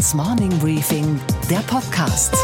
[0.00, 2.34] Handelsblatts Morning Briefing, der Podcast.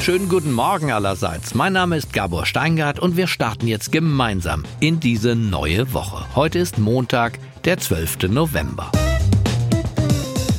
[0.00, 1.54] Schönen guten Morgen allerseits.
[1.54, 6.24] Mein Name ist Gabor Steingart und wir starten jetzt gemeinsam in diese neue Woche.
[6.34, 8.30] Heute ist Montag, der 12.
[8.30, 8.90] November.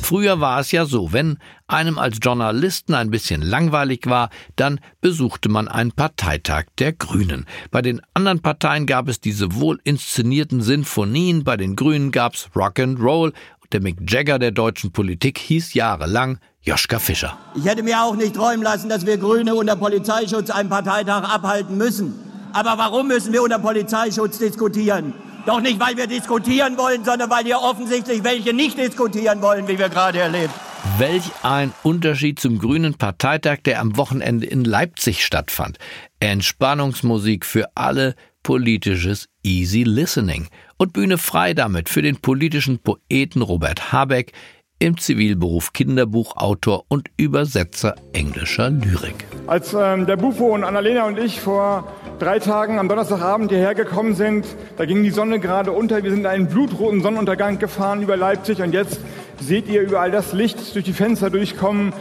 [0.08, 1.36] Früher war es ja so, wenn
[1.66, 7.44] einem als Journalisten ein bisschen langweilig war, dann besuchte man einen Parteitag der Grünen.
[7.70, 12.78] Bei den anderen Parteien gab es diese wohl inszenierten Sinfonien, bei den Grünen gab's Rock
[12.78, 17.36] and Roll und der Mick Jagger der deutschen Politik hieß jahrelang Joschka Fischer.
[17.54, 21.76] Ich hätte mir auch nicht träumen lassen, dass wir Grüne unter Polizeischutz einen Parteitag abhalten
[21.76, 22.14] müssen.
[22.54, 25.12] Aber warum müssen wir unter Polizeischutz diskutieren?
[25.48, 29.78] Doch nicht, weil wir diskutieren wollen, sondern weil hier offensichtlich welche nicht diskutieren wollen, wie
[29.78, 30.52] wir gerade erlebt.
[30.98, 35.78] Welch ein Unterschied zum Grünen Parteitag, der am Wochenende in Leipzig stattfand.
[36.20, 43.90] Entspannungsmusik für alle, politisches Easy Listening und Bühne frei damit für den politischen Poeten Robert
[43.90, 44.32] Habeck,
[44.80, 49.26] im Zivilberuf Kinderbuchautor und Übersetzer englischer Lyrik.
[49.46, 54.14] Als ähm, der Bufo und Annalena und ich vor drei Tagen am Donnerstagabend hierher gekommen
[54.14, 54.46] sind.
[54.76, 56.02] Da ging die Sonne gerade unter.
[56.02, 59.00] Wir sind einen blutroten Sonnenuntergang gefahren über Leipzig und jetzt
[59.40, 61.92] seht ihr überall das Licht durch die Fenster durchkommen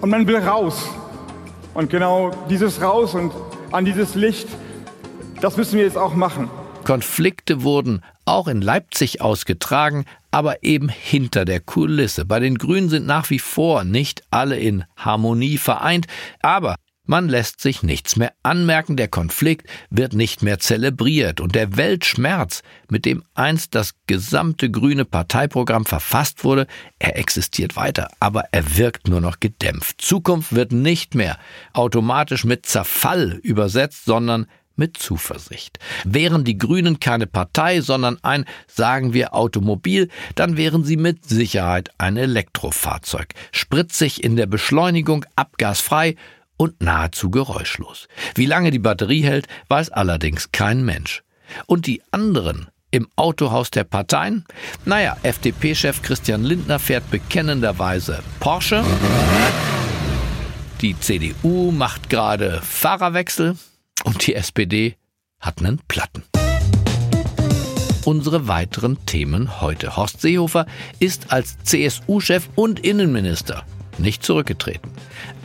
[0.00, 0.88] und man will raus.
[1.74, 3.32] Und genau dieses Raus und
[3.72, 4.48] an dieses Licht,
[5.40, 6.48] das müssen wir jetzt auch machen.
[6.84, 12.24] Konflikte wurden auch in Leipzig ausgetragen, aber eben hinter der Kulisse.
[12.24, 16.06] Bei den Grünen sind nach wie vor nicht alle in Harmonie vereint,
[16.42, 21.76] aber man lässt sich nichts mehr anmerken, der Konflikt wird nicht mehr zelebriert und der
[21.76, 26.66] Weltschmerz, mit dem einst das gesamte grüne Parteiprogramm verfasst wurde,
[26.98, 30.00] er existiert weiter, aber er wirkt nur noch gedämpft.
[30.00, 31.38] Zukunft wird nicht mehr
[31.72, 34.46] automatisch mit Zerfall übersetzt, sondern
[34.76, 35.78] mit Zuversicht.
[36.04, 41.90] Wären die Grünen keine Partei, sondern ein, sagen wir, Automobil, dann wären sie mit Sicherheit
[41.98, 46.16] ein Elektrofahrzeug, spritzig in der Beschleunigung, abgasfrei
[46.56, 48.08] und nahezu geräuschlos.
[48.34, 51.22] Wie lange die Batterie hält, weiß allerdings kein Mensch.
[51.66, 54.44] Und die anderen im Autohaus der Parteien?
[54.84, 58.84] Naja, FDP-Chef Christian Lindner fährt bekennenderweise Porsche.
[60.80, 63.56] Die CDU macht gerade Fahrerwechsel
[64.04, 64.96] und die SPD
[65.40, 66.22] hat einen Platten.
[68.04, 69.96] Unsere weiteren Themen heute.
[69.96, 70.66] Horst Seehofer
[71.00, 73.64] ist als CSU-Chef und Innenminister
[73.98, 74.92] nicht zurückgetreten.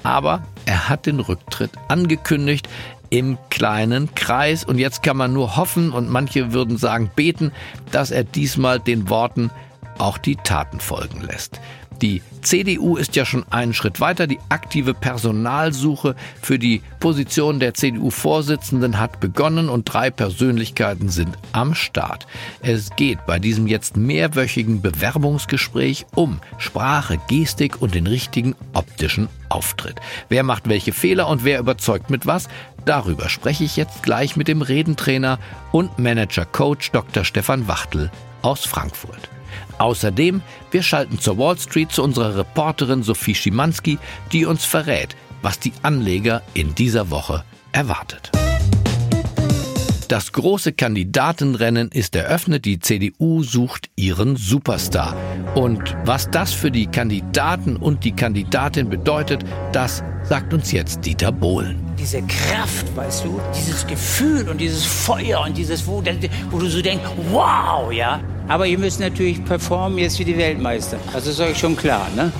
[0.04, 2.68] Aber er hat den Rücktritt angekündigt
[3.10, 7.52] im kleinen Kreis und jetzt kann man nur hoffen und manche würden sagen beten,
[7.92, 9.52] dass er diesmal den Worten
[9.98, 11.60] auch die Taten folgen lässt.
[12.02, 14.26] Die CDU ist ja schon einen Schritt weiter.
[14.26, 21.76] Die aktive Personalsuche für die Position der CDU-Vorsitzenden hat begonnen und drei Persönlichkeiten sind am
[21.76, 22.26] Start.
[22.62, 29.98] Es geht bei diesem jetzt mehrwöchigen Bewerbungsgespräch um Sprache, Gestik und den richtigen optischen Auftritt.
[30.30, 32.48] Wer macht welche Fehler und wer überzeugt mit was?
[32.86, 35.38] Darüber spreche ich jetzt gleich mit dem Redentrainer
[35.72, 37.24] und Manager-Coach Dr.
[37.24, 38.10] Stefan Wachtel
[38.42, 39.30] aus Frankfurt.
[39.82, 43.98] Außerdem, wir schalten zur Wall Street zu unserer Reporterin Sophie Schimanski,
[44.32, 48.30] die uns verrät, was die Anleger in dieser Woche erwartet.
[50.08, 52.66] Das große Kandidatenrennen ist eröffnet.
[52.66, 55.16] Die CDU sucht ihren Superstar.
[55.56, 61.32] Und was das für die Kandidaten und die Kandidatin bedeutet, das sagt uns jetzt Dieter
[61.32, 61.80] Bohlen.
[61.98, 66.04] Diese Kraft, weißt du, dieses Gefühl und dieses Feuer und dieses, wo,
[66.52, 68.20] wo du so denkst, wow, ja.
[68.52, 71.00] Aber ihr müsst natürlich performen jetzt wie die Weltmeister.
[71.14, 72.34] Das ist euch schon klar, ne?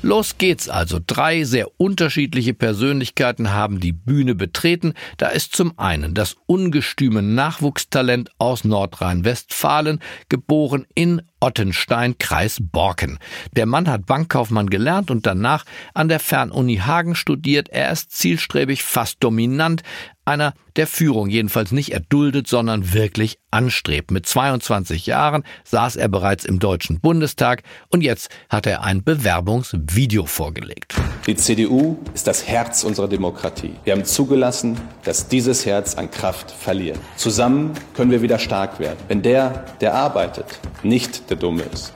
[0.00, 0.98] Los geht's also.
[1.06, 4.94] Drei sehr unterschiedliche Persönlichkeiten haben die Bühne betreten.
[5.18, 13.18] Da ist zum einen das ungestüme Nachwuchstalent aus Nordrhein-Westfalen, geboren in Ottenstein, Kreis Borken.
[13.56, 15.64] Der Mann hat Bankkaufmann gelernt und danach
[15.94, 17.68] an der Fernuni Hagen studiert.
[17.70, 19.82] Er ist zielstrebig, fast dominant,
[20.30, 24.10] einer, der Führung jedenfalls nicht erduldet, sondern wirklich anstrebt.
[24.12, 30.26] Mit 22 Jahren saß er bereits im Deutschen Bundestag und jetzt hat er ein Bewerbungsvideo
[30.26, 30.94] vorgelegt.
[31.26, 33.72] Die CDU ist das Herz unserer Demokratie.
[33.84, 36.98] Wir haben zugelassen, dass dieses Herz an Kraft verliert.
[37.16, 38.98] Zusammen können wir wieder stark werden.
[39.08, 41.92] Wenn der, der arbeitet, nicht der Dumme ist.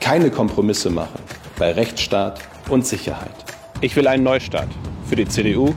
[0.00, 1.20] Keine Kompromisse machen
[1.58, 3.34] bei Rechtsstaat und Sicherheit.
[3.82, 4.68] Ich will einen Neustart
[5.08, 5.74] für die CDU,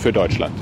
[0.00, 0.54] für Deutschland.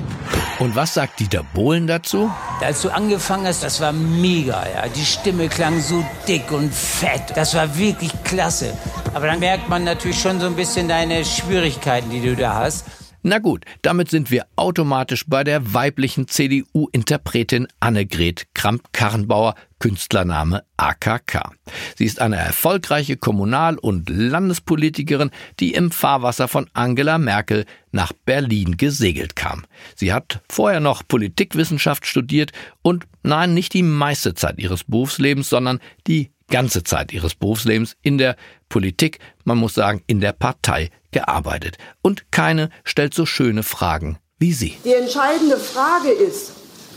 [0.58, 2.30] Und was sagt Dieter Bohlen dazu?
[2.60, 4.88] Als du angefangen hast, das war mega, ja.
[4.88, 7.22] Die Stimme klang so dick und fett.
[7.34, 8.76] Das war wirklich klasse.
[9.14, 12.84] Aber dann merkt man natürlich schon so ein bisschen deine Schwierigkeiten, die du da hast.
[13.22, 21.52] Na gut, damit sind wir automatisch bei der weiblichen CDU-Interpretin Annegret Kramp-Karrenbauer, Künstlername AKK.
[21.96, 25.30] Sie ist eine erfolgreiche Kommunal- und Landespolitikerin,
[25.60, 29.64] die im Fahrwasser von Angela Merkel nach Berlin gesegelt kam.
[29.94, 32.52] Sie hat vorher noch Politikwissenschaft studiert
[32.82, 38.18] und nein, nicht die meiste Zeit ihres Berufslebens, sondern die ganze Zeit ihres Berufslebens in
[38.18, 38.36] der
[38.68, 41.78] Politik, man muss sagen, in der Partei gearbeitet.
[42.02, 44.76] Und keine stellt so schöne Fragen wie sie.
[44.84, 46.52] Die entscheidende Frage ist,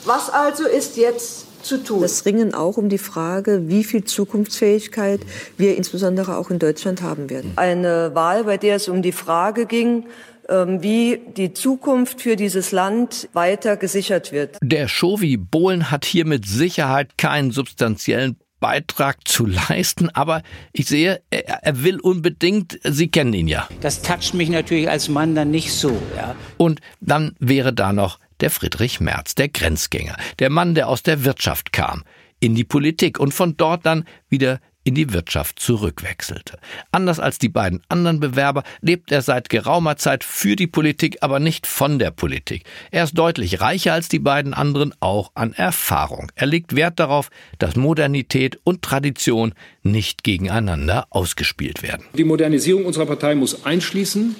[0.05, 2.01] was also ist jetzt zu tun.
[2.01, 5.21] Das Ringen auch um die Frage, wie viel Zukunftsfähigkeit
[5.57, 7.53] wir insbesondere auch in Deutschland haben werden.
[7.55, 10.05] Eine Wahl, bei der es um die Frage ging,
[10.49, 14.57] ähm, wie die Zukunft für dieses Land weiter gesichert wird.
[14.61, 21.21] Der Shovi Bohlen hat hier mit Sicherheit keinen substanziellen Beitrag zu leisten, aber ich sehe,
[21.31, 23.67] er, er, will unbedingt, Sie kennen ihn ja.
[23.81, 26.35] Das toucht mich natürlich als Mann dann nicht so, ja.
[26.57, 31.23] Und dann wäre da noch der Friedrich Merz, der Grenzgänger, der Mann, der aus der
[31.23, 32.03] Wirtschaft kam,
[32.39, 36.57] in die Politik und von dort dann wieder in die Wirtschaft zurückwechselte.
[36.91, 41.39] Anders als die beiden anderen Bewerber lebt er seit geraumer Zeit für die Politik, aber
[41.39, 42.63] nicht von der Politik.
[42.89, 46.31] Er ist deutlich reicher als die beiden anderen, auch an Erfahrung.
[46.35, 47.29] Er legt Wert darauf,
[47.59, 49.53] dass Modernität und Tradition
[49.83, 52.05] nicht gegeneinander ausgespielt werden.
[52.17, 54.35] Die Modernisierung unserer Partei muss einschließen,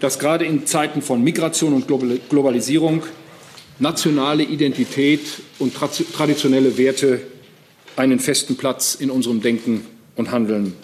[0.00, 1.86] dass gerade in Zeiten von Migration und
[2.28, 3.02] Globalisierung
[3.80, 5.20] nationale Identität
[5.58, 7.22] und traditionelle Werte
[7.96, 9.86] einen festen Platz in unserem Denken
[10.16, 10.74] und Handeln.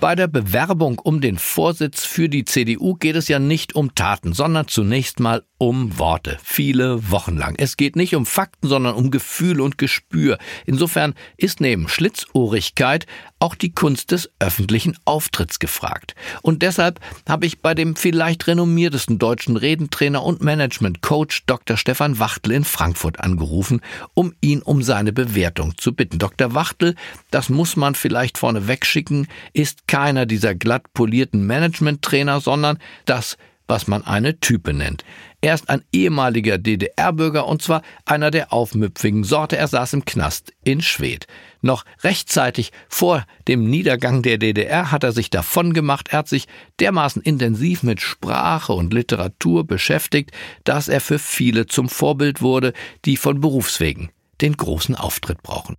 [0.00, 4.32] Bei der Bewerbung um den Vorsitz für die CDU geht es ja nicht um Taten,
[4.32, 6.38] sondern zunächst mal um Worte.
[6.42, 7.54] Viele Wochen lang.
[7.56, 10.38] Es geht nicht um Fakten, sondern um Gefühl und Gespür.
[10.66, 13.06] Insofern ist neben Schlitzohrigkeit
[13.38, 16.16] auch die Kunst des öffentlichen Auftritts gefragt.
[16.42, 21.76] Und deshalb habe ich bei dem vielleicht renommiertesten deutschen Redentrainer und Management-Coach Dr.
[21.76, 23.80] Stefan Wachtel in Frankfurt angerufen,
[24.14, 26.18] um ihn um seine Bewertung zu bitten.
[26.18, 26.54] Dr.
[26.54, 26.96] Wachtel,
[27.30, 29.28] das muss man vielleicht vorneweg schicken,
[29.62, 33.36] ist keiner dieser glatt polierten Management-Trainer, sondern das,
[33.68, 35.04] was man eine Type nennt.
[35.40, 39.56] Er ist ein ehemaliger DDR-Bürger und zwar einer der aufmüpfigen Sorte.
[39.56, 41.26] Er saß im Knast in Schwedt.
[41.60, 46.08] Noch rechtzeitig vor dem Niedergang der DDR hat er sich davon gemacht.
[46.10, 46.48] Er hat sich
[46.80, 50.32] dermaßen intensiv mit Sprache und Literatur beschäftigt,
[50.64, 52.72] dass er für viele zum Vorbild wurde,
[53.04, 54.10] die von Berufswegen
[54.40, 55.76] den großen Auftritt brauchen.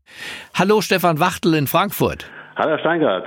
[0.54, 2.26] Hallo Stefan Wachtel in Frankfurt.
[2.56, 3.26] Hallo Steingart.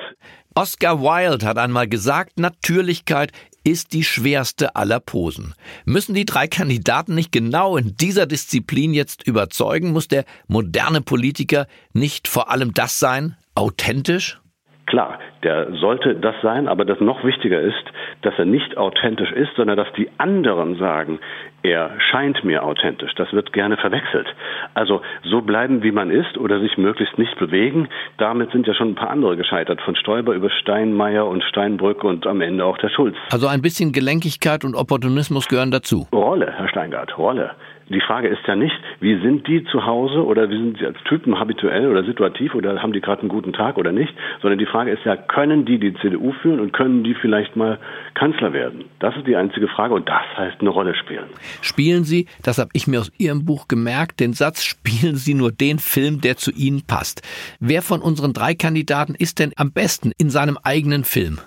[0.57, 3.31] Oscar Wilde hat einmal gesagt, Natürlichkeit
[3.63, 5.53] ist die schwerste aller Posen.
[5.85, 9.93] Müssen die drei Kandidaten nicht genau in dieser Disziplin jetzt überzeugen?
[9.93, 13.37] Muss der moderne Politiker nicht vor allem das sein?
[13.55, 14.41] Authentisch?
[14.87, 17.85] Klar, der sollte das sein, aber das noch wichtiger ist,
[18.23, 21.19] dass er nicht authentisch ist, sondern dass die anderen sagen,
[21.63, 23.13] er scheint mir authentisch.
[23.17, 24.29] Das wird gerne verwechselt.
[24.75, 27.89] Also so bleiben, wie man ist oder sich möglichst nicht bewegen.
[28.19, 29.81] Damit sind ja schon ein paar andere gescheitert.
[29.81, 33.17] Von Stoiber über Steinmeier und Steinbrück und am Ende auch der Schulz.
[33.33, 36.07] Also ein bisschen Gelenkigkeit und Opportunismus gehören dazu.
[36.13, 37.51] Rolle, Herr Steingart, Rolle.
[37.89, 40.99] Die Frage ist ja nicht, wie sind die zu Hause oder wie sind sie als
[41.05, 44.13] Typen habituell oder situativ oder haben die gerade einen guten Tag oder nicht,
[44.43, 47.79] sondern die Frage ist ja, können die die CDU führen und können die vielleicht mal
[48.15, 48.87] Kanzler werden?
[48.99, 51.27] Das ist die einzige Frage und das heißt eine Rolle spielen.
[51.63, 55.53] Spielen Sie, das habe ich mir aus Ihrem Buch gemerkt, den Satz, spielen Sie nur
[55.53, 57.23] den Film, der zu Ihnen passt.
[57.61, 61.39] Wer von unseren drei Kandidaten ist denn am besten in seinem eigenen Film?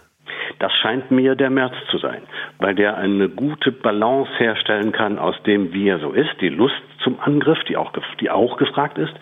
[0.60, 2.22] Das scheint mir der März zu sein,
[2.60, 6.76] weil der eine gute Balance herstellen kann aus dem, wie er so ist, die Lust
[7.04, 9.14] zum Angriff, die auch, die auch gefragt ist,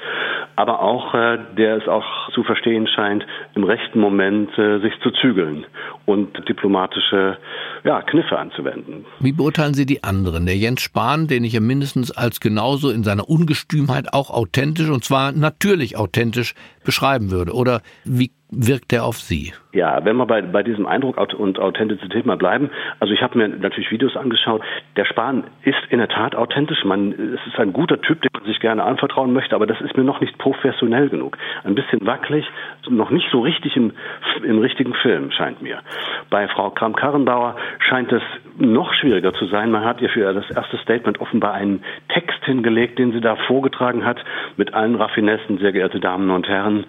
[0.56, 5.12] aber auch, äh, der es auch zu verstehen scheint, im rechten Moment äh, sich zu
[5.12, 5.66] zügeln
[6.06, 7.38] und diplomatische
[7.84, 9.06] ja, Kniffe anzuwenden.
[9.20, 10.48] Wie beurteilen Sie die anderen?
[10.48, 15.04] Der Jens Spahn, den ich ja mindestens als genauso in seiner Ungestümheit auch authentisch und
[15.04, 17.54] zwar natürlich authentisch beschreiben würde.
[17.54, 19.54] Oder wie wirkt er auf Sie?
[19.74, 23.48] Ja, wenn wir bei, bei diesem Eindruck und Authentizität mal bleiben, also ich habe mir
[23.48, 24.62] natürlich Videos angeschaut.
[24.96, 26.84] Der Spahn ist in der Tat authentisch.
[26.84, 29.96] Man, es ist ein guter Typ, dem man sich gerne anvertrauen möchte, aber das ist
[29.98, 31.38] mir noch nicht professionell genug.
[31.64, 32.46] Ein bisschen wackelig,
[32.90, 33.92] noch nicht so richtig im,
[34.44, 35.80] im richtigen Film, scheint mir.
[36.30, 38.24] Bei Frau Kram-Karrenbauer scheint es
[38.58, 39.72] noch schwieriger zu sein.
[39.72, 44.06] Man hat ihr für das erste Statement offenbar einen Text hingelegt, den sie da vorgetragen
[44.06, 44.24] hat,
[44.56, 46.86] mit allen Raffinessen, sehr geehrte Damen und Herren.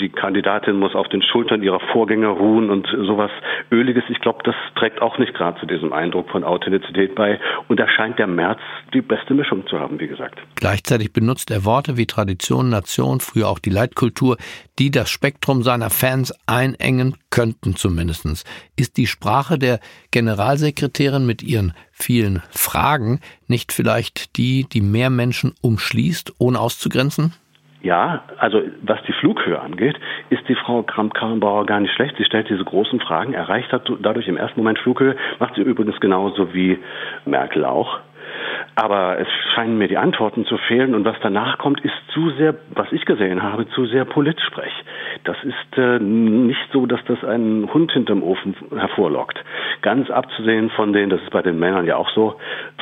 [0.00, 3.30] Die Kandidatin muss auf den Schultern ihrer Vorgänger ruhen und sowas
[3.70, 4.04] Öliges.
[4.08, 7.40] Ich glaube, das trägt auch nicht gerade zu diesem Eindruck von Authentizität bei.
[7.68, 8.60] Und da scheint der März
[8.94, 10.38] die beste Mischung zu haben, wie gesagt.
[10.56, 14.36] Gleichzeitig benutzt er Worte wie Tradition, Nation, früher auch die Leitkultur,
[14.78, 18.44] die das Spektrum seiner Fans einengen könnten zumindestens.
[18.76, 19.80] Ist die Sprache der
[20.10, 27.34] Generalsekretärin mit ihren vielen Fragen nicht vielleicht die, die mehr Menschen umschließt, ohne auszugrenzen?
[27.82, 29.98] Ja, also was die Flughöhe angeht,
[30.30, 32.16] ist die Frau Kramp-Karrenbauer gar nicht schlecht.
[32.16, 36.54] Sie stellt diese großen Fragen, erreicht dadurch im ersten Moment Flughöhe, macht sie übrigens genauso
[36.54, 36.78] wie
[37.24, 37.98] Merkel auch.
[38.74, 42.54] Aber es scheinen mir die Antworten zu fehlen und was danach kommt, ist zu sehr,
[42.74, 44.72] was ich gesehen habe, zu sehr Politsprech.
[45.24, 49.38] Das ist äh, nicht so, dass das einen Hund hinterm Ofen hervorlockt.
[49.82, 52.36] Ganz abzusehen von den, das ist bei den Männern ja auch so,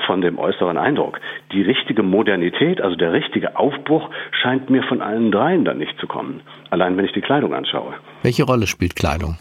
[0.06, 1.20] von dem äußeren Eindruck.
[1.52, 6.06] Die richtige Modernität, also der richtige Aufbruch, scheint mir von allen dreien dann nicht zu
[6.06, 6.40] kommen.
[6.70, 7.94] Allein wenn ich die Kleidung anschaue.
[8.22, 9.38] Welche Rolle spielt Kleidung?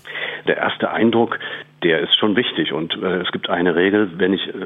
[0.47, 1.37] Der erste Eindruck,
[1.83, 2.73] der ist schon wichtig.
[2.73, 4.65] Und äh, es gibt eine Regel, wenn ich äh,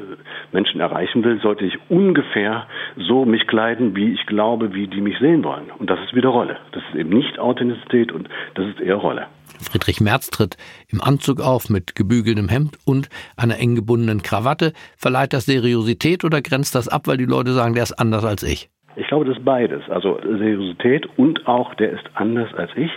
[0.52, 2.66] Menschen erreichen will, sollte ich ungefähr
[2.96, 5.70] so mich kleiden, wie ich glaube, wie die mich sehen wollen.
[5.78, 6.58] Und das ist wieder Rolle.
[6.72, 9.26] Das ist eben nicht Authentizität und das ist eher Rolle.
[9.60, 10.56] Friedrich Merz tritt
[10.88, 14.72] im Anzug auf mit gebügeltem Hemd und einer eng gebundenen Krawatte.
[14.96, 18.42] Verleiht das Seriosität oder grenzt das ab, weil die Leute sagen, der ist anders als
[18.42, 18.68] ich?
[18.96, 19.82] Ich glaube, das ist beides.
[19.90, 22.90] Also Seriosität und auch, der ist anders als ich.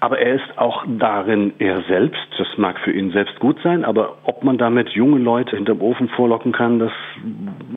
[0.00, 2.26] Aber er ist auch darin er selbst.
[2.38, 6.08] Das mag für ihn selbst gut sein, aber ob man damit junge Leute hinterm Ofen
[6.08, 6.92] vorlocken kann, das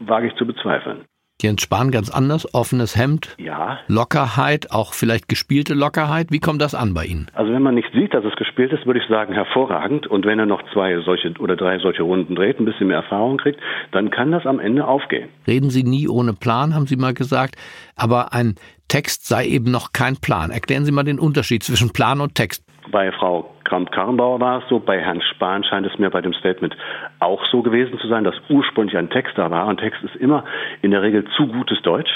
[0.01, 1.05] wage ich zu bezweifeln.
[1.41, 3.79] Jens Spahn ganz anders, offenes Hemd, ja.
[3.87, 6.27] Lockerheit, auch vielleicht gespielte Lockerheit.
[6.31, 7.27] Wie kommt das an bei Ihnen?
[7.33, 10.05] Also wenn man nicht sieht, dass es gespielt ist, würde ich sagen hervorragend.
[10.05, 13.37] Und wenn er noch zwei solche oder drei solche Runden dreht, ein bisschen mehr Erfahrung
[13.37, 13.61] kriegt,
[13.93, 15.29] dann kann das am Ende aufgehen.
[15.47, 17.55] Reden Sie nie ohne Plan, haben Sie mal gesagt.
[17.95, 18.55] Aber ein
[18.89, 20.51] Text sei eben noch kein Plan.
[20.51, 22.65] Erklären Sie mal den Unterschied zwischen Plan und Text.
[22.91, 26.75] Bei Frau Kramp-Karrenbauer war es so, bei Herrn Spahn scheint es mir bei dem Statement
[27.19, 29.67] auch so gewesen zu sein, dass ursprünglich ein Text da war.
[29.67, 30.43] Und Text ist immer
[30.81, 32.09] in der Regel zu gutes Deutsch,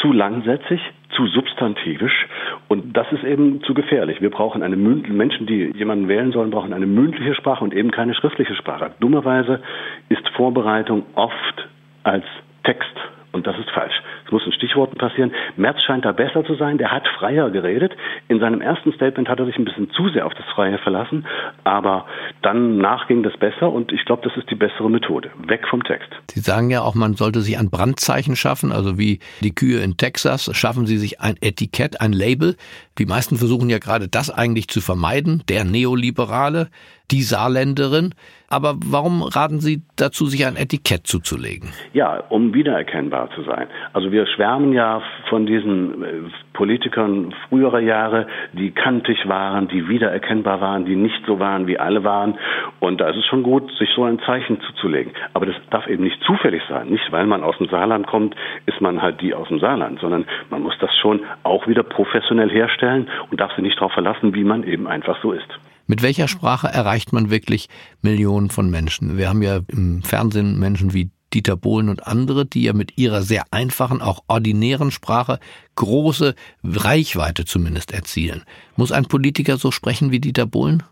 [0.00, 2.26] zu langsätzig, zu substantivisch
[2.68, 4.20] und das ist eben zu gefährlich.
[4.20, 7.90] Wir brauchen eine mündliche, Menschen, die jemanden wählen sollen, brauchen eine mündliche Sprache und eben
[7.90, 8.92] keine schriftliche Sprache.
[9.00, 9.60] Dummerweise
[10.08, 11.68] ist Vorbereitung oft
[12.02, 12.24] als
[12.64, 12.96] Text
[13.34, 13.94] und das ist falsch.
[14.24, 15.32] Es muss in Stichworten passieren.
[15.56, 16.78] Merz scheint da besser zu sein.
[16.78, 17.92] Der hat freier geredet.
[18.28, 21.26] In seinem ersten Statement hat er sich ein bisschen zu sehr auf das Freie verlassen.
[21.64, 22.06] Aber
[22.42, 25.30] dann nachging das besser und ich glaube, das ist die bessere Methode.
[25.46, 26.08] Weg vom Text.
[26.30, 28.72] Sie sagen ja auch, man sollte sich ein Brandzeichen schaffen.
[28.72, 32.56] Also wie die Kühe in Texas schaffen Sie sich ein Etikett, ein Label.
[32.98, 35.42] Die meisten versuchen ja gerade das eigentlich zu vermeiden.
[35.48, 36.68] Der Neoliberale,
[37.10, 38.14] die Saarländerin.
[38.48, 41.70] Aber warum raten Sie dazu, sich ein Etikett zuzulegen?
[41.92, 43.66] Ja, um wiedererkennbar zu sein.
[43.92, 50.60] Also wir schwärmen ja von diesen äh, Politikern früherer Jahre, die kantig waren, die wiedererkennbar
[50.60, 52.38] waren, die nicht so waren, wie alle waren.
[52.80, 55.12] Und da ist es schon gut, sich so ein Zeichen zuzulegen.
[55.34, 56.88] Aber das darf eben nicht zufällig sein.
[56.88, 58.34] Nicht, weil man aus dem Saarland kommt,
[58.66, 62.50] ist man halt die aus dem Saarland, sondern man muss das schon auch wieder professionell
[62.50, 65.48] herstellen und darf sich nicht darauf verlassen, wie man eben einfach so ist.
[65.86, 67.68] Mit welcher Sprache erreicht man wirklich
[68.00, 69.18] Millionen von Menschen?
[69.18, 73.22] Wir haben ja im Fernsehen Menschen wie Dieter Bohlen und andere, die ja mit ihrer
[73.22, 75.38] sehr einfachen, auch ordinären Sprache
[75.76, 78.42] große Reichweite zumindest erzielen.
[78.76, 80.82] Muss ein Politiker so sprechen wie Dieter Bohlen?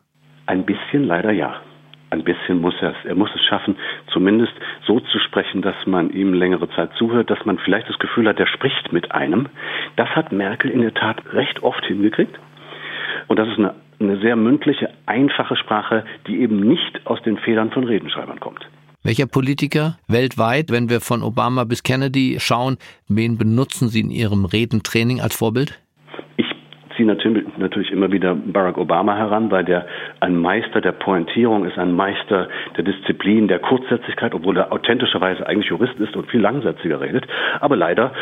[0.47, 1.61] Ein bisschen leider ja.
[2.11, 3.05] Ein bisschen muss er es.
[3.07, 3.77] Er muss es schaffen,
[4.13, 4.53] zumindest
[4.87, 8.39] so zu sprechen, dass man ihm längere Zeit zuhört, dass man vielleicht das Gefühl hat,
[8.39, 9.49] er spricht mit einem.
[9.97, 12.39] Das hat Merkel in der Tat recht oft hingekriegt.
[13.29, 17.71] Und das ist eine eine sehr mündliche, einfache Sprache, die eben nicht aus den Federn
[17.71, 18.67] von Redenschreibern kommt.
[19.05, 22.77] Welcher Politiker weltweit, wenn wir von Obama bis Kennedy schauen,
[23.09, 25.77] wen benutzen Sie in Ihrem Redentraining als Vorbild?
[26.37, 26.47] Ich
[26.95, 29.87] ziehe natürlich, natürlich immer wieder Barack Obama heran, weil der
[30.21, 35.71] ein Meister der Pointierung ist, ein Meister der Disziplin, der Kurzsätzlichkeit, obwohl er authentischerweise eigentlich
[35.71, 37.27] Jurist ist und viel langsätziger redet.
[37.59, 38.13] Aber leider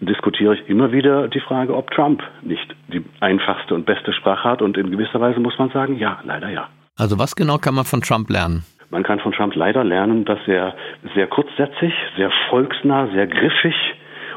[0.00, 4.60] diskutiere ich immer wieder die Frage, ob Trump nicht die einfachste und beste Sprache hat.
[4.60, 6.68] Und in gewisser Weise muss man sagen, ja, leider ja.
[6.98, 8.64] Also was genau kann man von Trump lernen?
[8.90, 10.74] Man kann von Trump leider lernen, dass er
[11.14, 13.74] sehr kurzsätzig, sehr volksnah, sehr griffig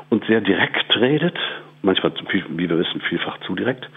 [0.10, 1.38] und sehr direkt redet.
[1.82, 3.88] Manchmal, wie wir wissen, vielfach zu direkt.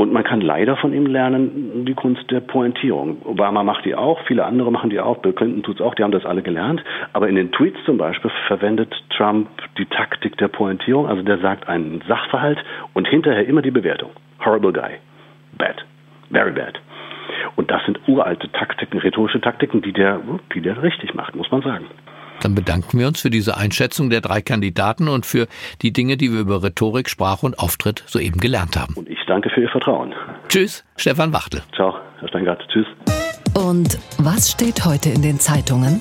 [0.00, 3.20] Und man kann leider von ihm lernen, die Kunst der Pointierung.
[3.26, 6.02] Obama macht die auch, viele andere machen die auch, Bill Clinton tut es auch, die
[6.02, 6.82] haben das alle gelernt.
[7.12, 11.68] Aber in den Tweets zum Beispiel verwendet Trump die Taktik der Pointierung, also der sagt
[11.68, 12.64] einen Sachverhalt
[12.94, 14.08] und hinterher immer die Bewertung.
[14.42, 14.92] Horrible guy.
[15.58, 15.84] Bad.
[16.30, 16.80] Very bad.
[17.60, 20.18] Und das sind uralte Taktiken, rhetorische Taktiken, die der,
[20.54, 21.84] die der richtig macht, muss man sagen.
[22.40, 25.46] Dann bedanken wir uns für diese Einschätzung der drei Kandidaten und für
[25.82, 28.94] die Dinge, die wir über Rhetorik, Sprache und Auftritt soeben gelernt haben.
[28.94, 30.14] Und ich danke für Ihr Vertrauen.
[30.48, 31.60] Tschüss, Stefan Wachtel.
[31.74, 32.66] Ciao, Herr Steingart.
[32.72, 32.86] Tschüss.
[33.52, 36.00] Und was steht heute in den Zeitungen?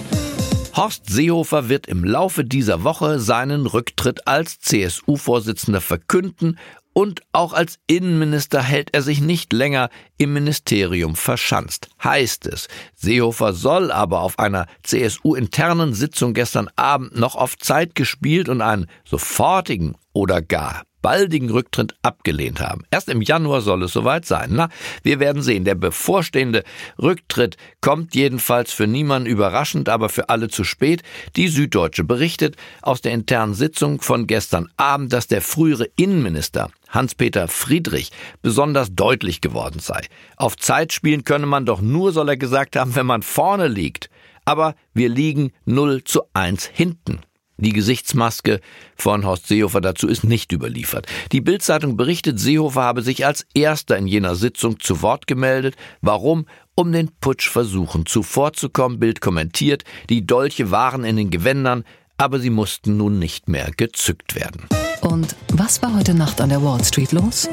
[0.78, 6.58] Horst Seehofer wird im Laufe dieser Woche seinen Rücktritt als CSU-Vorsitzender verkünden
[6.94, 11.90] und auch als Innenminister hält er sich nicht länger im Ministerium verschanzt.
[12.04, 18.50] Heißt es, Seehofer soll aber auf einer CSU-internen Sitzung gestern Abend noch auf Zeit gespielt
[18.50, 22.84] und einen sofortigen oder gar baldigen Rücktritt abgelehnt haben.
[22.92, 24.50] Erst im Januar soll es soweit sein.
[24.52, 24.70] Na,
[25.04, 25.66] wir werden sehen.
[25.66, 26.64] Der bevorstehende
[27.02, 31.04] Rücktritt kommt jedenfalls für niemanden überraschend, aber für alle zu spät.
[31.36, 37.48] Die Süddeutsche berichtet aus der internen Sitzung von gestern Abend, dass der frühere Innenminister Hans-Peter
[37.48, 40.02] Friedrich besonders deutlich geworden sei.
[40.36, 44.10] Auf Zeit spielen könne man doch nur, soll er gesagt haben, wenn man vorne liegt.
[44.46, 47.22] Aber wir liegen 0 zu 1 hinten.
[47.60, 48.62] Die Gesichtsmaske
[48.96, 51.08] von Horst Seehofer dazu ist nicht überliefert.
[51.34, 55.76] Die Bildzeitung berichtet, Seehofer habe sich als erster in jener Sitzung zu Wort gemeldet.
[56.02, 56.46] Warum?
[56.76, 59.00] Um den Putschversuchen zuvorzukommen.
[59.00, 61.84] Bild kommentiert, die Dolche waren in den Gewändern,
[62.18, 64.68] aber sie mussten nun nicht mehr gezückt werden.
[65.02, 67.50] Und was war heute Nacht an der Wall Street los?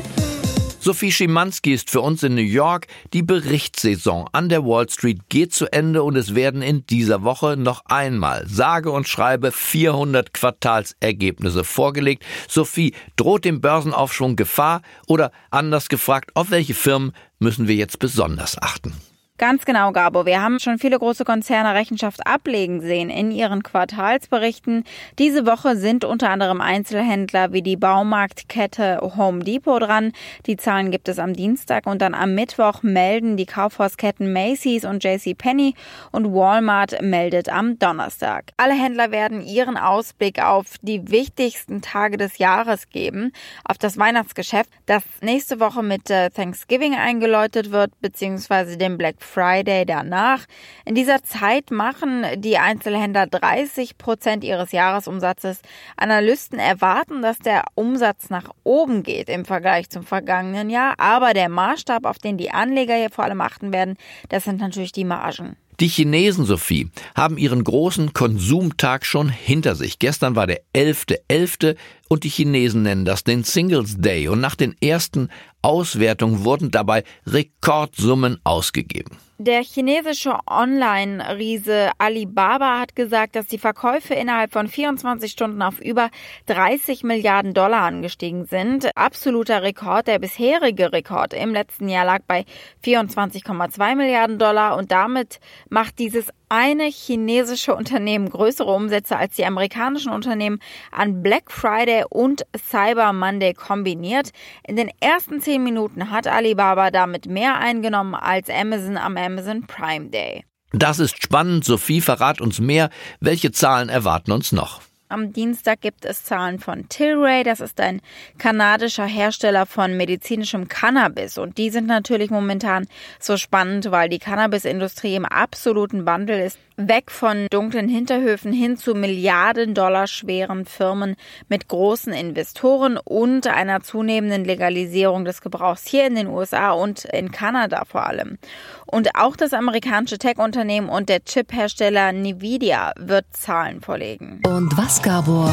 [0.79, 2.87] Sophie Schimanski ist für uns in New York.
[3.13, 7.57] Die Berichtssaison an der Wall Street geht zu Ende und es werden in dieser Woche
[7.57, 12.25] noch einmal sage und schreibe 400 Quartalsergebnisse vorgelegt.
[12.49, 18.61] Sophie, droht dem Börsenaufschwung Gefahr oder anders gefragt, auf welche Firmen müssen wir jetzt besonders
[18.61, 18.95] achten?
[19.39, 20.25] Ganz genau, Gabo.
[20.25, 24.85] Wir haben schon viele große Konzerne Rechenschaft ablegen sehen in ihren Quartalsberichten.
[25.19, 30.13] Diese Woche sind unter anderem Einzelhändler wie die Baumarktkette Home Depot dran.
[30.47, 35.05] Die Zahlen gibt es am Dienstag und dann am Mittwoch melden die Kaufhausketten Macy's und
[35.05, 35.75] JCPenney
[36.13, 38.53] und Walmart meldet am Donnerstag.
[38.57, 43.33] Alle Händler werden ihren Ausblick auf die wichtigsten Tage des Jahres geben,
[43.67, 49.85] auf das Weihnachtsgeschäft, das nächste Woche mit äh, Thanksgiving eingeläutet wird, beziehungsweise dem Black Friday
[49.85, 50.47] danach.
[50.85, 55.61] In dieser Zeit machen die Einzelhändler 30 Prozent ihres Jahresumsatzes.
[55.97, 60.95] Analysten erwarten, dass der Umsatz nach oben geht im Vergleich zum vergangenen Jahr.
[60.99, 63.97] Aber der Maßstab, auf den die Anleger hier vor allem achten werden,
[64.29, 65.57] das sind natürlich die Margen.
[65.79, 69.99] Die Chinesen, Sophie, haben ihren großen Konsumtag schon hinter sich.
[69.99, 71.19] Gestern war der 11.11.
[71.29, 71.77] .11.
[72.09, 74.29] und die Chinesen nennen das den Singles Day.
[74.29, 75.29] Und nach den ersten
[75.63, 79.17] Auswertungen wurden dabei Rekordsummen ausgegeben.
[79.39, 86.09] Der chinesische Online-Riese Alibaba hat gesagt, dass die Verkäufe innerhalb von 24 Stunden auf über
[86.47, 88.97] 30 Milliarden Dollar angestiegen sind.
[88.97, 90.07] Absoluter Rekord.
[90.07, 92.47] Der bisherige Rekord im letzten Jahr lag bei
[92.83, 95.39] 24,2 Milliarden Dollar und damit
[95.69, 100.59] macht dieses eine chinesische Unternehmen größere Umsätze als die amerikanischen Unternehmen
[100.93, 104.31] an Black Friday und Cyber Monday kombiniert.
[104.67, 110.11] In den ersten zehn Minuten hat Alibaba damit mehr eingenommen als Amazon am Amazon Prime
[110.11, 110.45] Day.
[110.73, 111.65] Das ist spannend.
[111.65, 112.91] Sophie verrat uns mehr.
[113.21, 114.81] Welche Zahlen erwarten uns noch?
[115.09, 117.45] Am Dienstag gibt es Zahlen von Tilray.
[117.45, 118.03] Das ist ein
[118.39, 121.39] kanadischer Hersteller von medizinischem Cannabis.
[121.39, 122.89] Und die sind natürlich momentan
[123.21, 126.59] so spannend, weil die Cannabisindustrie im absoluten Wandel ist.
[126.79, 131.17] Weg von dunklen Hinterhöfen hin zu Milliarden Dollar schweren Firmen
[131.49, 137.33] mit großen Investoren und einer zunehmenden Legalisierung des Gebrauchs hier in den USA und in
[137.33, 138.37] Kanada vor allem.
[138.85, 144.43] Und auch das amerikanische Tech-Unternehmen und der Chip-Hersteller Nvidia wird Zahlen vorlegen.
[144.45, 145.51] Und was, Gabor,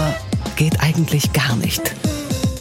[0.55, 1.95] geht eigentlich gar nicht?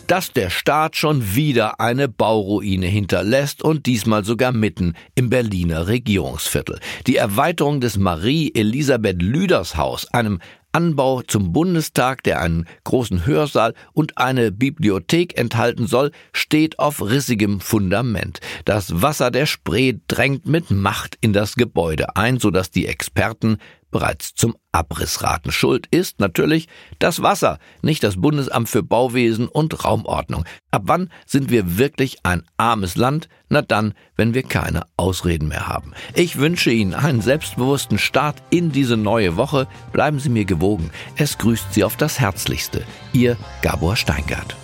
[0.08, 6.80] dass der Staat schon wieder eine Bauruine hinterlässt und diesmal sogar mitten im Berliner Regierungsviertel.
[7.06, 10.40] Die Erweiterung des Marie-Elisabeth Lüders Haus, einem
[10.72, 17.60] Anbau zum Bundestag, der einen großen Hörsaal und eine Bibliothek enthalten soll, steht auf rissigem
[17.60, 18.40] Fundament.
[18.66, 23.56] Das Wasser der Spree drängt mit Macht in das Gebäude ein, sodass die Experten
[23.92, 25.52] bereits zum Abriss raten.
[25.52, 26.66] Schuld ist natürlich
[26.98, 30.44] das Wasser, nicht das Bundesamt für Bauwesen und Raumordnung.
[30.72, 33.28] Ab wann sind wir wirklich ein armes Land?
[33.48, 35.92] Na dann, wenn wir keine Ausreden mehr haben.
[36.14, 39.68] Ich wünsche Ihnen einen selbstbewussten Start in diese neue Woche.
[39.92, 40.90] Bleiben Sie mir gewogen.
[41.16, 42.84] Es grüßt Sie auf das Herzlichste.
[43.12, 44.56] Ihr Gabor Steingart.